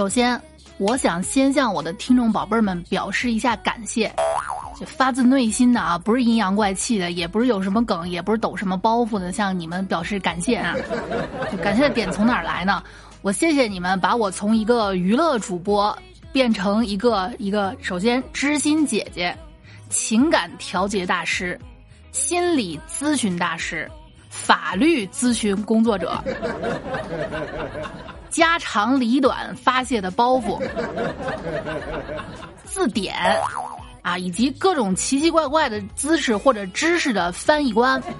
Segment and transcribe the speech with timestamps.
[0.00, 0.40] 首先，
[0.80, 4.10] 我想先向我的听众宝贝儿们表示一下感谢，
[4.80, 10.74] 就发自内心的啊，不是阴阳怪气的，也不是有什么梗，也不是抖什么包袱的，向你们表示感谢啊。
[11.62, 12.82] 感谢的点从哪儿来呢？
[13.20, 15.94] 我谢谢你们把我从一个娱乐主播
[16.32, 19.36] 变成一个一个，首先知心姐姐、
[19.90, 21.60] 情感调节大师、
[22.10, 23.86] 心理咨询大师、
[24.30, 26.18] 法律咨询工作者。
[28.30, 30.62] 家长里短发泄的包袱，
[32.64, 33.14] 字典
[34.02, 38.02] 啊，以及各种奇奇怪怪的姿势或者知识的翻译官。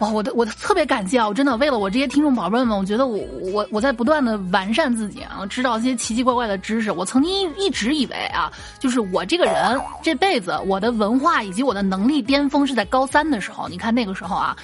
[0.00, 1.28] 哇，我的我特别感谢啊！
[1.28, 3.22] 我真的为了我这些听众宝贝们，我觉得我
[3.52, 6.90] 我我在不断的完善自己啊，知道一些奇奇怪怪的知识。
[6.90, 13.68] 我曾经一一直以为啊，就是我这个人这辈子我的文化以及我的能力巅峰是在高三的时候。
[13.68, 14.56] 你看那个时候啊，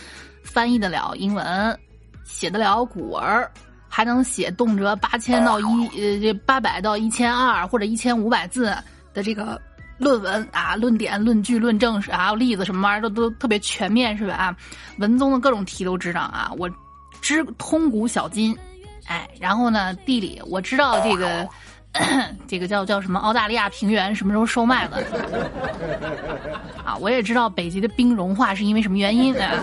[0.43, 1.79] 翻译得了英文。
[2.27, 3.49] 写得了古文，
[3.89, 8.77] 还能写动辄八千到一呃这八百到一千二或者一千五百字
[9.15, 9.61] 的这个
[9.99, 14.35] 论文啊，论点、论据、论证是还有例子什么玩意儿都都特别全面是吧？
[14.35, 14.57] 啊，
[14.99, 16.69] 文综的各种题都知道啊，我
[17.23, 18.57] 知通古晓今，
[19.07, 21.49] 哎，然后呢，地理我知道这个。
[22.47, 23.19] 这个叫叫什么？
[23.21, 24.95] 澳大利亚平原什么时候收麦子？
[26.85, 29.55] 啊，我也知道北极的冰融化是因为什么原因啊？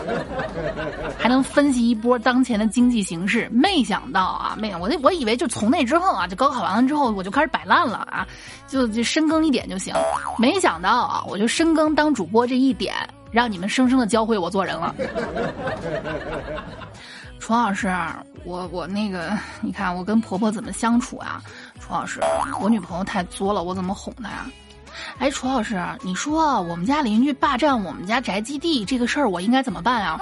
[1.18, 3.48] 还能分析一波当前的经济形势。
[3.52, 8.28] 没想到啊，没我我以为就从那之后啊，就高考完了之后我就开始摆烂了啊，
[8.68, 9.94] 就就深耕一点就行。
[10.38, 12.94] 没想到啊，我就深耕当主播这一点，
[13.32, 14.94] 让你们生生的教会我做人了。
[17.44, 17.94] 楚老师，
[18.46, 21.42] 我我那个，你看我跟婆婆怎么相处啊？
[21.78, 22.22] 楚老师，
[22.62, 24.46] 我女朋友太作了，我怎么哄她呀？
[25.18, 30.22] 哎，楚老师，你说我们家邻居霸占我们家宅基地这个事儿，我应该怎么办啊？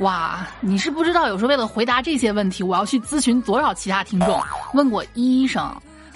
[0.00, 5.70] 哇，你是不知道，有时候为了回答这些问题，我要去咨询多少其他听众，问过医生，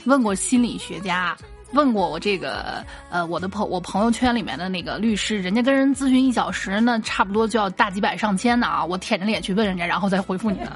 [0.06, 1.36] 问过心理学家。
[1.72, 8.84] 问过我这个呃，我的朋我朋友圈里面的那个律师，人家跟人咨询一小时，那差不多就要大几百上千的啊！
[8.84, 10.72] 我舔着脸去问人家，然后再回复你呢。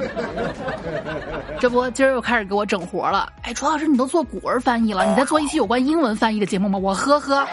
[1.61, 3.33] 这不，今儿又开始给我整活了。
[3.43, 6.78] 哎，楚老师，你都做古文翻译了，你在做一期有关英文翻译的节目吗？
[6.78, 7.47] 我呵呵，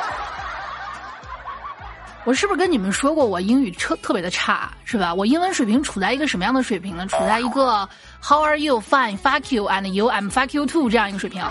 [2.26, 5.14] 我是不是跟你们说过我英语特特别的差，是吧？
[5.14, 7.06] 我英文水平处在一个什么样的水平呢？
[7.08, 7.88] 处在一个
[8.22, 8.82] How are you?
[8.82, 11.44] Fine, fuck you, and you, I'm fuck you too 这样一个水平。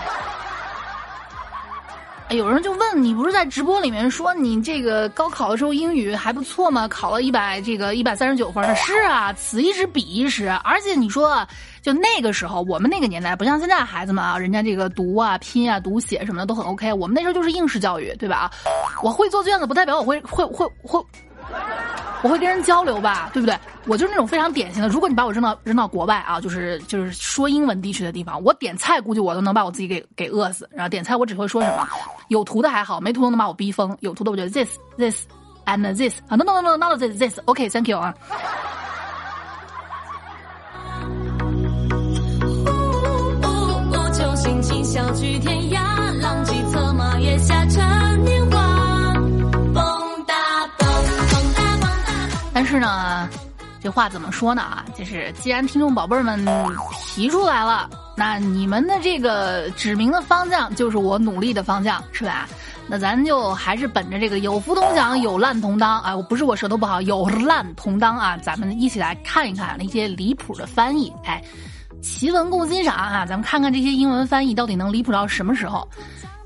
[2.29, 6.85] 有人就问你，不是在直播里面说你这个高考的时候英语还不错吗？
[6.87, 10.49] 考了一百这个一百三十九分是啊，此一时彼一时。
[10.63, 11.47] 而且你说，
[11.81, 16.91] 就那个时候，我们那个年代不像现在孩子们啊，人家这个读啊、拼啊、读写什么的都很 OK。
[16.91, 18.51] 我们那时候就是应试教育，对吧？
[19.01, 21.01] 我会做卷子，不代表我会会会会。
[22.23, 23.57] 我会跟人交流吧，对不对？
[23.85, 24.89] 我就是那种非常典型的。
[24.89, 30.67] 如果你把我扔到扔到国外啊，就是就是说英文地区的地方，我点菜估计我都能把我自己给给饿死。
[30.73, 31.87] 然后点菜我只会说什么，
[32.29, 33.95] 有图的还好，没图都能把我逼疯。
[34.01, 35.25] 有图的我觉得 this this
[35.65, 38.13] and this 啊，no no no no no this this，OK，thank you 啊。
[52.77, 53.27] 是呢，
[53.81, 54.85] 这话怎么说呢啊？
[54.95, 56.45] 就是既然听众宝贝儿们
[56.99, 62.47] 提出来了，那你们的这个指明的方向就是我努力的方向，是吧？
[62.87, 66.15] 那咱就还是本着这个有福同享，有难同当啊！
[66.15, 68.37] 我不是我舌头不好，有难同当啊！
[68.37, 71.43] 咱们一起来看一看那些离谱的翻译，哎，
[71.99, 73.25] 奇闻共欣赏啊！
[73.25, 75.87] 咱们看看这些英文翻译到底能离谱到什么时候。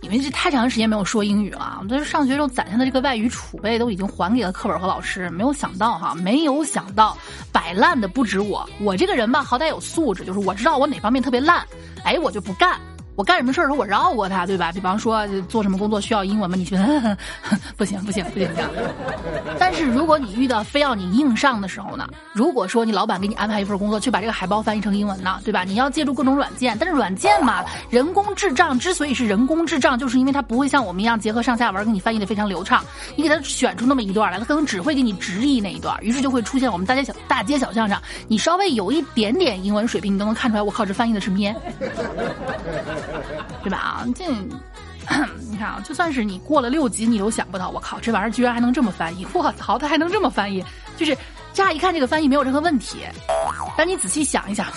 [0.01, 5.29] 因为这太长时间没有说英语了，我这上学时候攒下的这个外语储备都已经还给了课本和老师。
[5.29, 7.15] 没有想到哈，没有想到
[7.51, 11.63] 摆烂的不止我，我这个人吧，好歹有素质，就是我知道我哪方面特别烂，
[12.03, 12.79] 哎，我就不干。
[13.15, 14.71] 我干什么事儿的时候我绕过他，对吧？
[14.71, 16.55] 比方说做什么工作需要英文吗？
[16.55, 17.17] 你觉得
[17.77, 18.69] 不行不行不行这样。
[19.59, 22.07] 但是如果你遇到非要你硬上的时候呢？
[22.33, 25.63] 如果说你老板给你安排一份工作，去把这个海报翻译成英文呢，对吧？
[25.63, 32.83] 你要借助各种软件，但是软件嘛，人工智障之所以是人工智障，就是因为它不会像我们一样结合上下文给你翻译的非常流畅。
[33.15, 41.55] 你给它选出那么一段来，它可能只会给你直译那一段，于是就会出现我们大街小大街小巷上，你稍微有一点点英文水平，你都能看出来，我靠，这翻译的是咩？
[43.63, 43.77] 对吧？
[43.77, 44.25] 啊，这
[45.49, 49.25] 你看啊，就算是你过了六级，你都想不到，我靠，这玩意儿居然还能这么翻译！
[49.33, 50.63] 我操，它还能这么翻译！
[50.95, 51.17] 就是
[51.53, 52.99] 乍一看这个翻译没有任何问题，
[53.75, 54.67] 但你仔细想一想，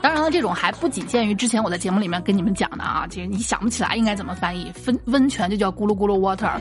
[0.00, 6.52] 当然了，这种还不仅限于之前我在节目里面跟你们讲的啊，其实你想不起来应该怎么翻译，温温泉就叫咕噜咕噜 water，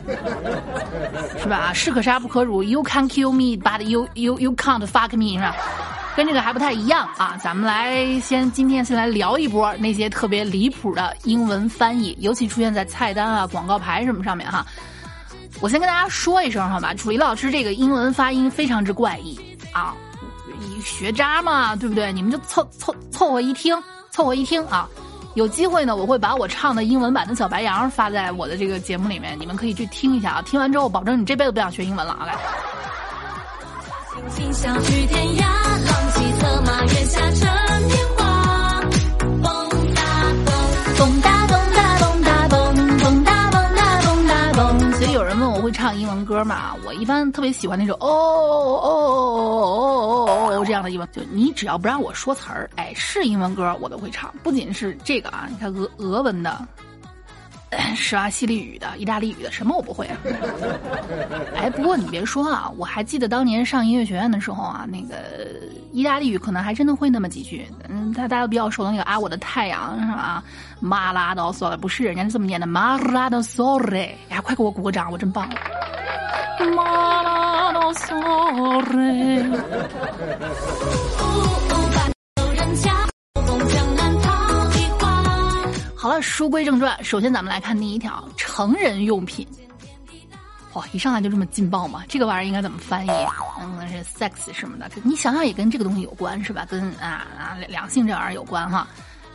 [1.39, 1.71] 是吧？
[1.73, 5.55] 士可杀不可辱，You can kill me，but you you you can't fuck me，是吧？
[6.17, 7.37] 跟这个还不太一样啊！
[7.43, 14.65] 咱们来先今天先来聊一波那些特别离谱的英文翻译，尤其出现在菜单啊、广告牌什么上面哈。
[15.59, 19.39] 我先跟大家说一声好吧，楚黎老师这个英文发音非常之怪异
[19.71, 19.93] 啊，
[20.59, 22.11] 你学渣嘛，对不对？
[22.11, 23.77] 你们就凑凑凑合一听，
[24.09, 24.89] 凑合一听啊。
[25.35, 30.41] 有机会呢，我会把我唱的英文版的小白杨发在我的这个节目里面，你们可以去听一下啊。
[30.41, 32.25] 听完之后，保证你这辈子不想学英文了啊！
[32.25, 32.35] 来。
[36.87, 37.39] 天下成
[37.89, 38.25] 天黄，
[44.97, 46.73] 所以有人问我会唱英文歌吗？
[46.85, 51.07] 我一般特别喜欢那种哦哦哦哦哦哦这样的英文。
[51.11, 54.33] 就你只要不让我说词儿，哎，是英文歌我都会唱。
[54.43, 56.67] 不仅是这个啊，你看俄俄文的。
[57.95, 60.17] 是啊，西利语的、意大利语的，什么我不会啊。
[61.55, 65.15] 哎，不过你别说啊，我还记得当年上音乐学院的时候啊，那个
[65.91, 67.67] 意大利语可能还真的会那么几句。
[67.89, 70.43] 嗯，大大家比较熟的那个啊，我的太阳是吧？
[70.79, 74.17] 马拉多索不是，人家是这么念的，马拉多索雷。
[74.29, 75.49] 呀，快给我鼓个掌，我真棒。
[76.75, 79.43] 马拉多索雷。
[86.07, 89.45] 好了，书归正传，首先咱们来看第一条，成人用品。
[90.71, 92.01] 哇，一上来就这么劲爆吗？
[92.07, 93.09] 这个玩意儿应该怎么翻译？
[93.59, 94.89] 嗯，是 sex 什么的？
[95.03, 96.65] 你想想也跟这个东西有关是吧？
[96.69, 98.87] 跟啊啊两性这玩意儿有关哈。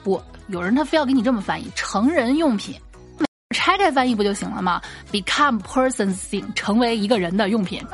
[0.03, 2.81] 不，有人他非要给你这么翻译，成人用品，
[3.55, 4.81] 拆开翻译不就行了吗
[5.13, 7.87] ？Become person thing，成为一个人的用品。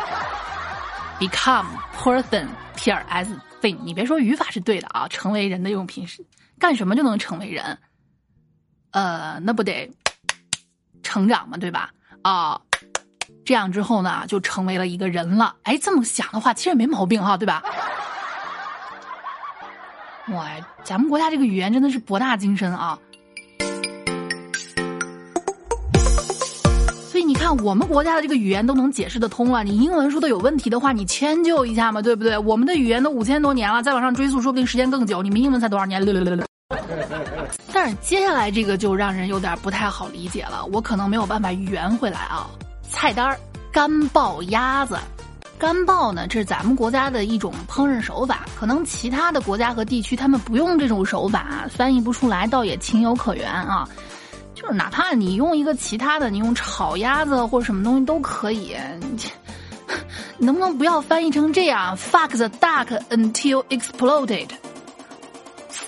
[1.19, 1.67] Become
[1.97, 2.47] person
[2.77, 6.25] P R S thing，你别说语法是对的啊，成为人的用品是
[6.61, 7.77] 干什么就能成为人。
[8.93, 9.91] 呃，那不得
[11.03, 11.91] 成长嘛，对吧？
[12.23, 12.61] 啊，
[13.45, 15.55] 这样之后呢，就成为了一个人了。
[15.63, 17.63] 哎，这么想的话，其实没毛病哈，对吧？
[20.33, 20.47] 哇，
[20.85, 22.99] 咱们国家这个语言真的是博大精深啊！
[27.11, 32.37] 所以你看，我们国家的这个语言都能解释得通了，你英文说的有问题的话，你迁就一下嘛，对不对？
[32.37, 35.23] 我们的语言都五千多年了，再往上追溯，说不定时间更久。
[35.23, 35.99] 你们英文才多少年？
[37.81, 42.51] 但是接下来这个就让人有点不太好理解了，我可能没有办法圆回来啊。
[42.91, 43.39] 菜单儿
[43.71, 44.99] 干爆鸭子，
[45.61, 53.89] 干爆呢，这是咱们国家的一种烹饪手法，可能其他的国家和地区他们不用这种手法，翻译不出来，倒也情有可原啊。
[54.57, 58.77] 就是哪怕你用一个其他的，你用炒鸭子或者什么东西都可以，
[60.37, 64.49] 你 能不能不要翻译成这样？Fuck the duck until exploded。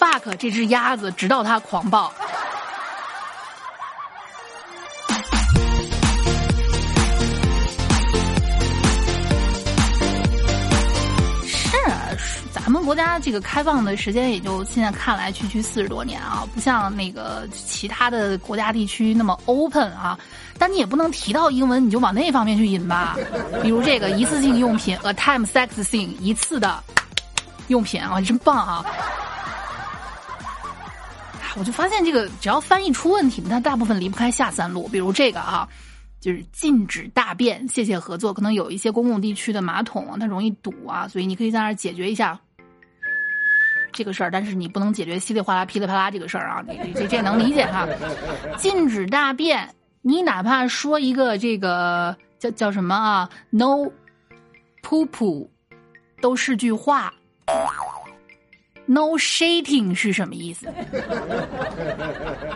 [0.00, 2.10] Fuck 这只鸭子，直到它狂暴。
[11.44, 11.76] 是，
[12.50, 20.18] 咱们国家这个开放的时间也就现在看来区区四十多年啊，不像那个其他的国家地区那么 open 啊。
[20.58, 23.18] 但你也不能提到英文你就往那方面去引吧。
[23.62, 26.82] 比如这个一次性用品，a time sex thing，一次的
[27.68, 28.84] 用品啊，真棒啊！
[31.56, 34.86] 我就发现这个只要翻译出问题，它大部分离不开下三路。
[34.88, 35.68] 比如这个啊，
[36.20, 38.32] 就是禁止大便，谢谢合作。
[38.32, 42.38] 可能有一些公共地区的马桶它容易堵啊，所以你可以在那儿解决一下
[43.92, 44.30] 这个事儿。
[44.30, 47.86] 但是你不能解决稀里哗啦、噼里啪啦这个事儿啊，这这这能理解哈。
[48.56, 49.68] 禁止大便，
[50.02, 53.90] 你哪怕说一个这个叫叫什么啊，no，
[54.82, 55.48] 噗噗，
[56.22, 57.12] 都是句话。
[58.92, 60.66] No shitting 是什么意思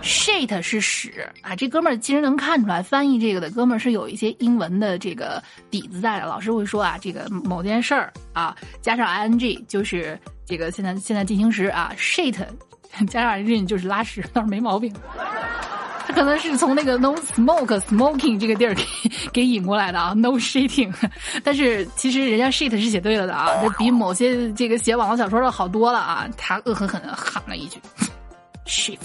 [0.02, 1.54] ？Shit 是屎啊！
[1.54, 6.26] 这哥们儿其实能看出来，翻译这个的哥们儿是有一些英文的这个底子在的。
[6.26, 12.34] 老师会说啊，这个某件事儿啊，加上 ing 就是这个现在现在进行时啊，shit
[13.08, 14.92] 加上 ing 就是拉屎，倒是没毛病。
[16.14, 18.84] 可能是从那个 no smoke smoking 这个地儿给
[19.32, 20.92] 给引过来的啊，no shitting。
[21.42, 26.28] 但是其实人家 shit 是写对了的啊，这比某些这个写网络小说的好多了啊。
[26.36, 27.78] 他恶狠狠的喊了一句
[28.66, 28.98] shift。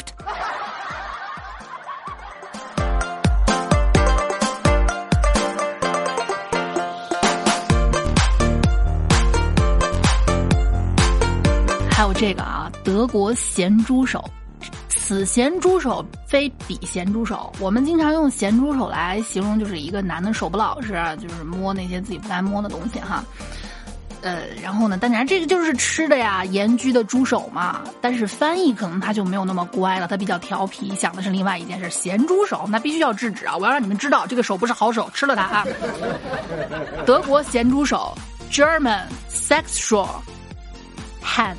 [11.91, 14.23] 还有这个啊，德国咸猪手。
[15.09, 23.23] 此咸猪手非彼咸猪手，我们经常用咸猪手来形容，就是一个男的手不老实，就是摸那些自己不该摸的东西哈。
[24.21, 27.81] 呃，然后呢，当然这个就是吃的呀，盐焗的猪手嘛。
[27.99, 31.89] 但是翻译可能他就没有那么乖了，他比较调皮，想的是另外一件事。
[31.89, 33.57] 咸猪手那必须要制止啊！
[33.57, 35.65] 我要让你们知道，这个手不是好手，吃了它啊。
[37.03, 38.15] 德国咸猪手
[38.51, 40.07] ，German sexual
[41.23, 41.55] hand，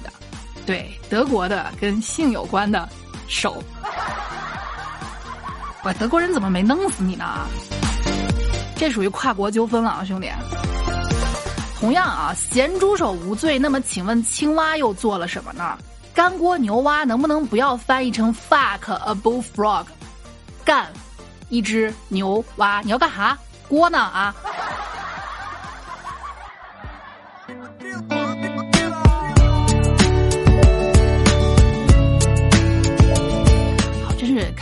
[0.64, 2.88] 对，德国的跟性有关的。
[3.30, 3.62] 手，
[5.84, 7.24] 喂，德国人怎么没弄死你呢？
[8.76, 10.28] 这属于跨国纠纷了啊，兄弟。
[11.78, 15.78] 同样啊，咸猪手无罪，那么请问青蛙又做了什么呢？
[16.12, 19.84] 干锅牛蛙能不能不要翻译成 fuck a bullfrog？
[20.64, 20.88] 干
[21.48, 23.38] 一只牛蛙，你要干啥？
[23.68, 24.34] 锅呢啊？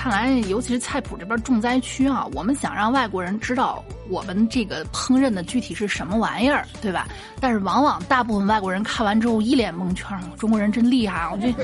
[0.08, 7.06] 看来，尤其是菜谱这边重灾区啊，我们想让外国人知道我们这个烹饪的具体是什么玩意儿，对吧？
[7.40, 11.32] 但是往往大部分外国人看完之后一脸蒙圈，中国人真厉害啊！
[11.32, 11.54] 我这，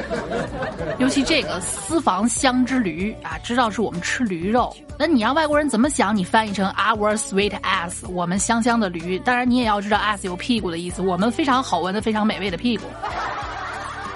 [1.02, 6.14] 尤其这个私房香之驴啊，知道是我们吃驴肉，那你让外国人怎么想？
[6.14, 9.18] 你翻译成 our sweet ass，我们香香的驴。
[9.20, 12.84] 当然，你也要知道 ass 有屁股的意思，我们非常好闻的、非常美味的屁股。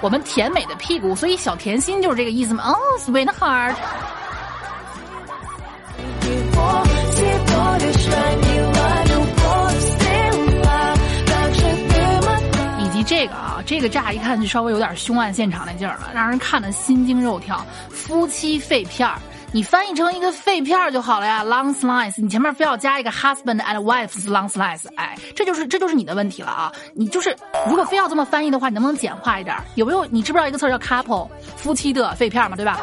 [0.01, 2.63] 我们甜美的屁股，所以小甜心就是这个意思嘛。
[2.69, 3.73] 哦，sweetheart。
[13.19, 17.65] 这个啊，这个乍一看就稍微有点凶案现场那劲儿了，让人看得心惊肉跳。
[17.89, 19.19] 夫妻肺片儿。
[19.51, 22.13] 你翻译成一个肺片儿就好了呀，long slice。
[22.21, 26.71] 你前面非要加一个 husband and wife's long slice，哎，这就是这就是你的问题了啊！
[26.93, 27.35] 你就是
[27.67, 29.57] 如果非要这么翻译的话，你能不能简化一点？
[29.75, 30.05] 有没有？
[30.05, 32.79] 你知不知道一个词儿叫 couple，夫妻的肺片嘛，对吧？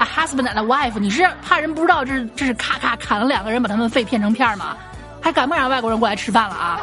[0.00, 4.76] 啊，husband and wife，你是怕人不知道这是这是咔咔砍了两个人把他们肺片成片吗？
[5.20, 6.80] 还敢不敢让外国人过来吃饭了啊？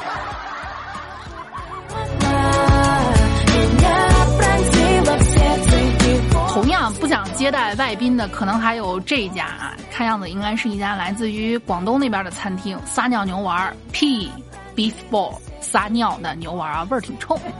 [6.93, 14.31] 不想接待外宾的，可能还有这家啊，看样子应该是一家来自于广东那边的餐厅——撒尿牛丸 （P
[14.75, 15.33] Beef Ball）。
[15.61, 17.37] 撒尿的牛丸啊，味儿挺冲。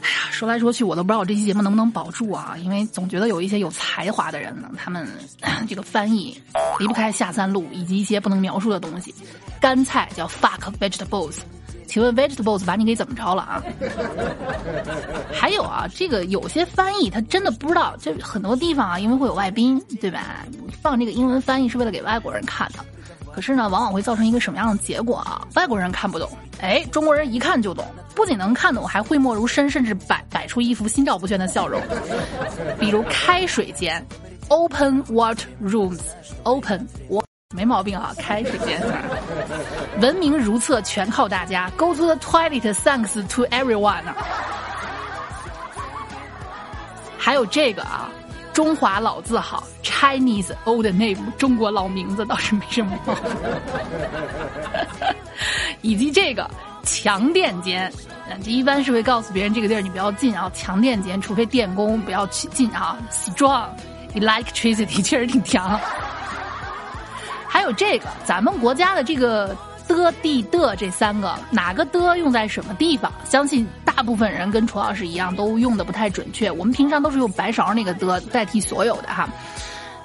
[0.00, 5.06] 哎呀，说来说去，我都不知道我这期节目能不能保住啊，因为总觉得有一些有才华的人呢，他们
[5.68, 6.40] 这个翻译
[6.78, 9.14] 离不开下三路以及一些不能描述的东西。
[9.60, 11.36] 干菜叫 fuck vegetables。
[11.86, 13.62] 请问 vegetables 把你给怎么着了啊？
[15.32, 20.44] 还有啊，这个有些翻译他真的不知道，就很多地方啊，因为会有外宾，对吧？
[20.82, 22.78] 放这个英文翻译是为了给外国人看的，
[23.32, 25.46] 可是呢，往往会造成一个什么样的结果啊？
[25.54, 26.28] 外国人看不懂，
[26.60, 31.80] 哎，中国人一看就懂，不仅能看懂，还讳莫如深，甚至摆摆出一副心照不宣的笑容。
[32.78, 34.04] 比如开水间
[34.48, 37.24] ，open water rooms，open 我。
[37.54, 38.82] 没毛病啊，开水间，
[40.00, 41.70] 文明如厕，全靠大家。
[41.76, 44.02] Go to the toilet, thanks to everyone。
[47.16, 48.10] 还有这个啊，
[48.52, 53.24] 中华老字号，Chinese old name，中国老名字倒是没什么毛病。
[55.82, 56.50] 以及这个
[56.82, 57.92] 强电间，
[58.42, 62.98] 这一般是会告诉别人这个地儿你不要进啊，强电间，除非电工不要去进啊。
[63.12, 63.68] Strong
[64.16, 65.80] electricity 确实挺强。
[67.56, 69.56] 还有这个，咱们国家的这个
[69.88, 73.10] 的、地、的这三个，哪个的用在什么地方？
[73.24, 76.50] 相信大部分人跟楚老师一样，都用的不太准确。
[76.50, 79.26] 我们平常都是用白勺那个的代替所有的哈。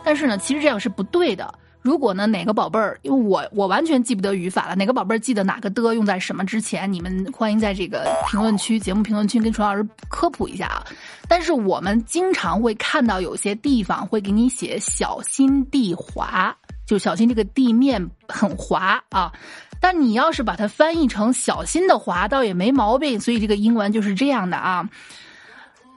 [0.01, 1.53] 但是呢，其实这样是不对的。
[1.81, 10.85] 如果呢哪个宝贝儿，因为我我完全记不得语法了，哪个宝贝儿记得哪个的用在什么之前，你们欢迎在这个评论区、节目评论区跟楚老师科普一下啊。
[11.27, 16.55] 但是我们经常会看到有些地方会给你写小心地滑。
[16.91, 19.31] 就小心这个地面很滑啊，
[19.79, 23.17] 但你要是把它翻译成小心的滑，倒也没毛病。
[23.17, 24.89] 所以这个英文就是这样的啊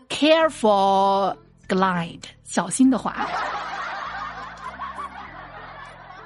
[0.09, 1.37] ，careful
[1.67, 3.27] glide，小心的滑。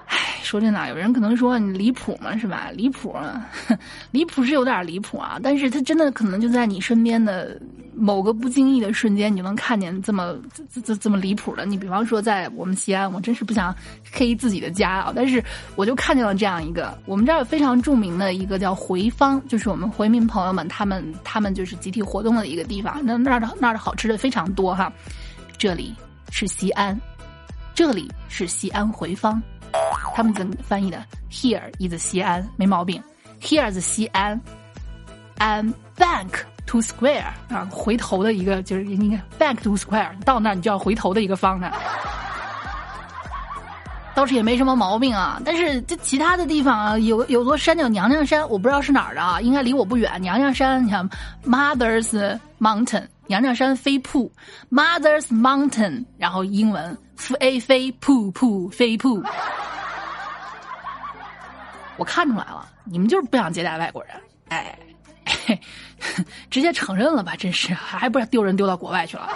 [0.04, 2.68] 唉，说真的，有人可能说你离谱嘛，是吧？
[2.74, 3.16] 离谱，
[4.12, 7.58] 离谱是有点离谱啊，但是他真的可能就在你身边的
[7.98, 10.36] 某个不经意的瞬间，你就能看见这么
[10.72, 11.66] 这这这么离谱的。
[11.66, 13.74] 你比方说，在我们西安，我真是不想
[14.12, 15.42] 黑自己的家啊，但是
[15.74, 23.00] 我就看见了这样一个，我们这儿非常著名的一个叫回坊，就是我们回民朋友们他们他们就是集体活动的一个地方。
[23.04, 24.92] 那那儿的那儿的好吃的非常多哈。
[25.56, 25.92] 这里
[26.30, 26.98] 是西安，
[27.74, 29.42] 这里是西安回坊，
[30.14, 33.02] 他们怎么翻译的？Here is 西安，没毛病。
[33.40, 34.40] Here's 西安
[35.38, 36.28] ，and back
[36.68, 41.72] to square 啊，回头的一个就是应该 back to square，到那儿你就要回头的一个方向。
[44.14, 50.20] 倒是也没什么毛病啊，但是这其他的地方啊，有有座山叫娘娘山，我不知道是哪儿的啊，应该离我不远。
[50.20, 51.08] 娘娘山，你看
[51.46, 54.30] Mother's Mountain，娘娘山飞瀑
[54.72, 59.22] ，Mother's Mountain，然后英文 f a 飞瀑瀑飞瀑。
[61.96, 64.14] 我看出来了，你们就是不想接待外国人，
[64.48, 64.76] 哎，
[65.48, 65.58] 嘿
[66.50, 69.26] 直接承认了吧，真是，还不是丢人丢到国外去了。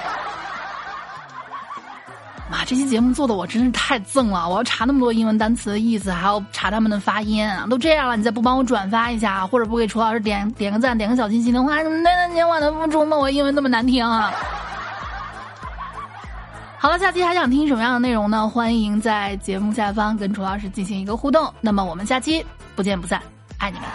[2.51, 4.47] 妈，这期节目做的我真是太憎了！
[4.47, 13.17] 我要查那么多英文单词的意思，还要查他们的发音，都这样了，你再不帮我转发一下，或者不给楚老师点点个赞、点个小心心的话，那那今晚的付出吗？
[13.17, 14.31] 我英文那么难听啊！
[16.79, 18.47] 好了，下期还想听什么样的内容呢？
[18.47, 21.51] 欢迎在节目下方跟楚老师进行一个互动。
[21.63, 22.45] 那么我们下期
[22.77, 23.23] 不见不散，
[23.57, 23.89] 爱你们。